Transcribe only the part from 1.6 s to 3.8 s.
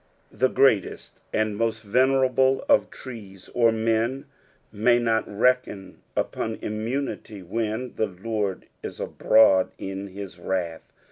venerable of trcea or